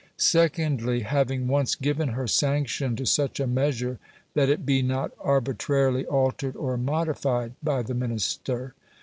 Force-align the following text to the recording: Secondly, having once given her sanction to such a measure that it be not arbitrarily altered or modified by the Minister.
Secondly, 0.17 1.01
having 1.01 1.47
once 1.47 1.75
given 1.75 2.09
her 2.09 2.25
sanction 2.25 2.95
to 2.95 3.05
such 3.05 3.39
a 3.39 3.45
measure 3.45 3.99
that 4.33 4.49
it 4.49 4.65
be 4.65 4.81
not 4.81 5.11
arbitrarily 5.19 6.07
altered 6.07 6.55
or 6.55 6.75
modified 6.75 7.53
by 7.61 7.83
the 7.83 7.93
Minister. 7.93 8.73